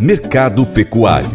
[0.00, 1.28] Mercado Pecuário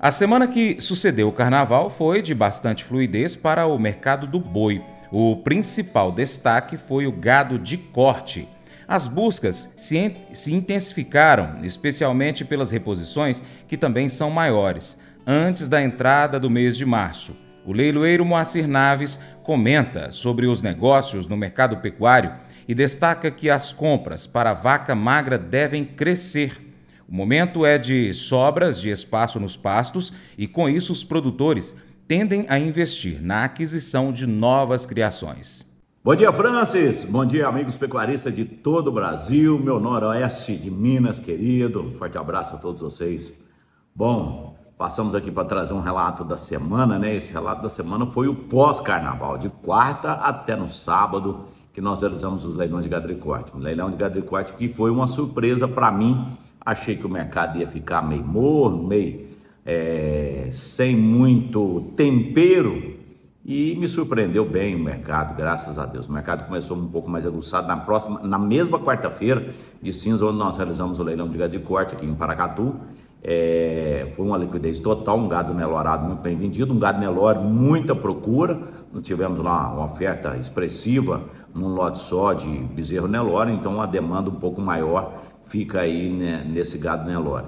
[0.00, 4.80] A semana que sucedeu o carnaval foi de bastante fluidez para o mercado do boi.
[5.10, 8.48] O principal destaque foi o gado de corte.
[8.86, 16.38] As buscas se, se intensificaram, especialmente pelas reposições, que também são maiores, antes da entrada
[16.38, 17.36] do mês de março.
[17.66, 22.32] O leiloeiro Moacir Naves comenta sobre os negócios no mercado pecuário
[22.70, 26.70] e destaca que as compras para vaca magra devem crescer
[27.10, 31.76] o momento é de sobras de espaço nos pastos e, com isso, os produtores
[32.06, 35.68] tendem a investir na aquisição de novas criações.
[36.04, 37.04] Bom dia, Francis.
[37.04, 41.96] Bom dia, amigos pecuaristas de todo o Brasil, meu noroeste de Minas, querido.
[41.98, 43.36] Forte abraço a todos vocês.
[43.92, 47.16] Bom, passamos aqui para trazer um relato da semana, né?
[47.16, 52.44] Esse relato da semana foi o pós-carnaval, de quarta até no sábado, que nós realizamos
[52.44, 53.56] os leilões de gado corte.
[53.56, 57.58] Um leilão de gado corte que foi uma surpresa para mim Achei que o mercado
[57.58, 59.28] ia ficar meio morno, meio
[59.64, 62.98] é, sem muito tempero
[63.44, 66.06] e me surpreendeu bem o mercado, graças a Deus.
[66.06, 70.36] O mercado começou um pouco mais aguçado na próxima, na mesma quarta-feira de cinza, onde
[70.36, 72.76] nós realizamos o leilão de gado de corte aqui em Paracatu.
[73.22, 77.94] É, foi uma liquidez total, um gado nelorado muito bem vendido, um gado Nelore, muita
[77.94, 78.60] procura.
[78.92, 81.22] Nós tivemos lá uma oferta expressiva
[81.54, 85.20] num lote só de bezerro Nelore, então uma demanda um pouco maior
[85.50, 87.46] fica aí né, nesse gado Nelore.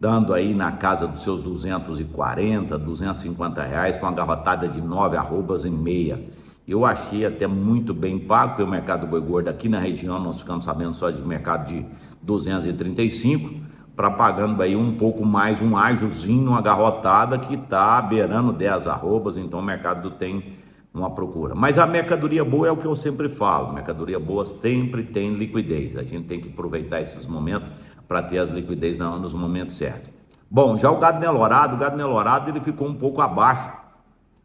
[0.00, 5.64] Dando aí na casa dos seus 240, 250 reais, com uma garrotada de 9 arrobas
[5.64, 6.22] em meia.
[6.68, 10.38] Eu achei até muito bem pago, o mercado do boi gordo aqui na região, nós
[10.38, 11.84] ficamos sabendo só de mercado de
[12.22, 18.86] 235, para pagando aí um pouco mais, um ágiozinho, uma garrotada que está beirando 10
[18.86, 20.58] arrobas, então o mercado tem
[20.92, 21.54] uma procura.
[21.54, 25.96] Mas a mercadoria boa é o que eu sempre falo, mercadoria boa sempre tem liquidez.
[25.96, 27.68] A gente tem que aproveitar esses momentos
[28.06, 30.10] para ter as liquidez nos momentos certos.
[30.50, 33.70] Bom, já o gado nelorado, o gado nelorado ele ficou um pouco abaixo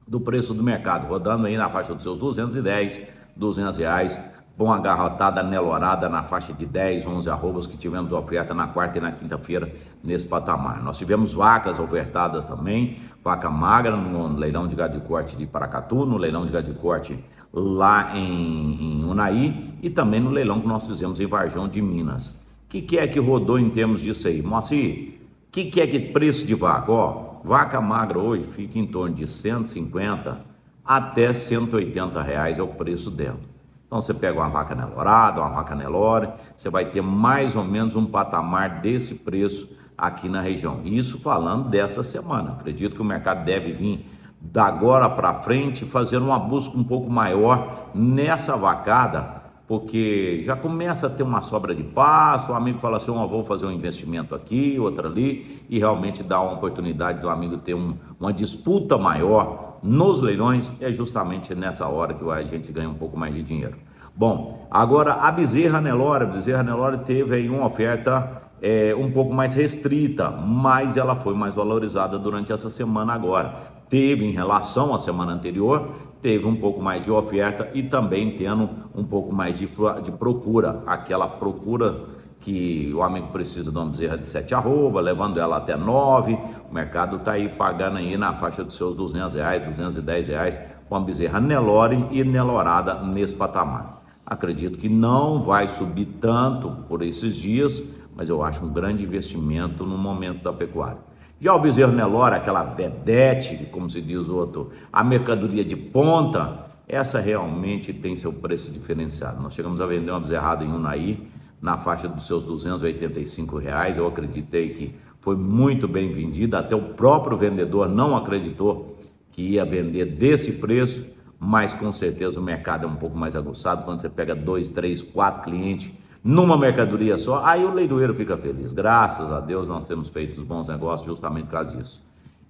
[0.06, 3.00] do preço do mercado, rodando aí na faixa dos seus 210,
[3.38, 4.20] 200 reais
[4.56, 9.02] Bom, agarrotada nelorada na faixa de 10, 11 arrobas que tivemos oferta na quarta e
[9.02, 10.84] na quinta-feira nesse patamar.
[10.84, 16.06] Nós tivemos vacas ofertadas também, vaca magra no leilão de gado de corte de Paracatu,
[16.06, 17.18] no leilão de gado de corte
[17.54, 22.44] lá em, em Unai e também no leilão que nós fizemos em Varjão de Minas.
[22.66, 24.42] O que, que, é que rodou em termos disso aí?
[24.42, 26.92] Moacir, o que, que é que preço de vaca?
[26.92, 30.54] Ó, vaca magra hoje fica em torno de 150
[30.84, 33.40] até 180 reais é o preço dela.
[33.86, 37.96] Então você pega uma vaca Nelorada, uma vaca Nelore, você vai ter mais ou menos
[37.96, 40.82] um patamar desse preço aqui na região.
[40.84, 42.52] Isso falando dessa semana.
[42.52, 44.06] Acredito que o mercado deve vir
[44.44, 51.08] da agora para frente fazer uma busca um pouco maior nessa vacada, porque já começa
[51.08, 54.36] a ter uma sobra de passo, o amigo fala assim, oh, vou fazer um investimento
[54.36, 59.78] aqui, outro ali, e realmente dá uma oportunidade do amigo ter um, uma disputa maior
[59.82, 63.78] nos leilões, é justamente nessa hora que a gente ganha um pouco mais de dinheiro.
[64.16, 69.34] Bom, agora a Bezerra Nelore, a Bezerra Nelore teve aí uma oferta é, um pouco
[69.34, 73.74] mais restrita, mas ela foi mais valorizada durante essa semana agora.
[73.90, 75.90] Teve em relação à semana anterior,
[76.22, 79.68] teve um pouco mais de oferta e também tendo um pouco mais de,
[80.02, 82.06] de procura, aquela procura
[82.40, 86.38] que o amigo precisa de uma bezerra de 7 arroba, levando ela até 9,
[86.70, 90.96] o mercado está aí pagando aí na faixa dos seus 200 reais, 210 reais, com
[90.96, 94.03] a bezerra Nelore e Nelorada nesse patamar.
[94.34, 97.84] Acredito que não vai subir tanto por esses dias,
[98.16, 100.98] mas eu acho um grande investimento no momento da pecuária.
[101.40, 106.66] Já o bezerro Nelore, aquela vedete, como se diz o outro, a mercadoria de ponta,
[106.88, 109.40] essa realmente tem seu preço diferenciado.
[109.40, 111.28] Nós chegamos a vender uma bezerrada em Unaí,
[111.62, 113.98] na faixa dos seus 285 reais.
[113.98, 118.98] Eu acreditei que foi muito bem vendida, até o próprio vendedor não acreditou
[119.32, 121.06] que ia vender desse preço,
[121.44, 125.02] mas com certeza o mercado é um pouco mais aguçado quando você pega dois, três,
[125.02, 125.92] quatro clientes
[126.24, 128.72] numa mercadoria só, aí o leiloeiro fica feliz.
[128.72, 132.02] Graças a Deus nós temos feito os bons negócios justamente por causa disso.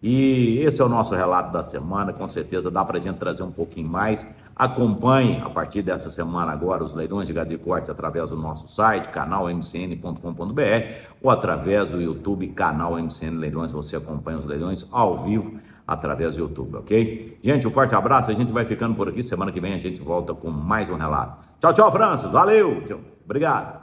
[0.02, 3.42] E esse é o nosso relato da semana, com certeza dá para a gente trazer
[3.42, 4.28] um pouquinho mais.
[4.56, 8.68] Acompanhe a partir dessa semana agora os leilões de gado de corte através do nosso
[8.68, 10.62] site, canal mcn.com.br
[11.22, 13.72] ou através do YouTube, canal MCN Leilões.
[13.72, 15.58] Você acompanha os leilões ao vivo
[15.88, 17.40] através do YouTube, ok?
[17.44, 18.32] Gente, um forte abraço.
[18.32, 19.24] A gente vai ficando por aqui.
[19.24, 21.44] Semana que vem a gente volta com mais um relato.
[21.60, 22.32] Tchau, tchau, Francis.
[22.32, 22.84] Valeu.
[23.26, 23.83] Obrigado.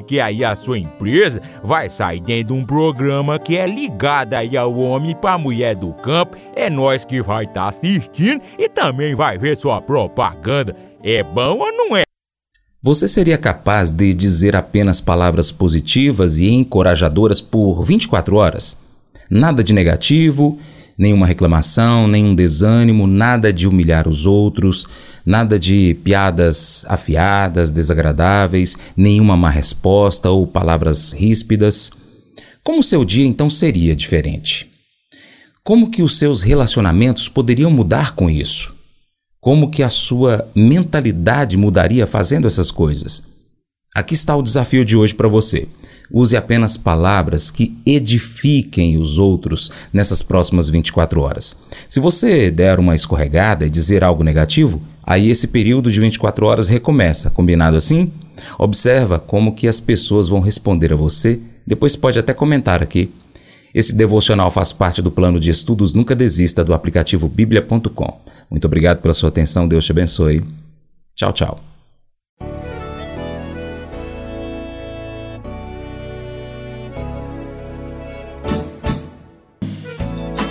[0.01, 4.57] porque aí a sua empresa vai sair dentro de um programa que é ligado aí
[4.57, 6.35] ao homem para a mulher do campo.
[6.55, 10.75] É nós que vai estar tá assistindo e também vai ver sua propaganda.
[11.03, 12.01] É bom ou não é?
[12.81, 18.75] Você seria capaz de dizer apenas palavras positivas e encorajadoras por 24 horas?
[19.29, 20.59] Nada de negativo,
[21.01, 24.85] nenhuma reclamação, nenhum desânimo, nada de humilhar os outros,
[25.25, 31.89] nada de piadas afiadas, desagradáveis, nenhuma má resposta ou palavras ríspidas.
[32.63, 34.69] Como seu dia então seria diferente?
[35.63, 38.71] Como que os seus relacionamentos poderiam mudar com isso?
[39.39, 43.23] Como que a sua mentalidade mudaria fazendo essas coisas?
[43.95, 45.67] Aqui está o desafio de hoje para você.
[46.13, 51.55] Use apenas palavras que edifiquem os outros nessas próximas 24 horas.
[51.89, 56.69] Se você der uma escorregada e dizer algo negativo, aí esse período de 24 horas
[56.69, 58.11] recomeça, combinado assim?
[58.57, 63.11] Observa como que as pessoas vão responder a você, depois pode até comentar aqui.
[63.73, 68.21] Esse devocional faz parte do plano de estudos Nunca Desista do aplicativo bíblia.com.
[68.49, 70.43] Muito obrigado pela sua atenção, Deus te abençoe.
[71.15, 71.70] Tchau, tchau.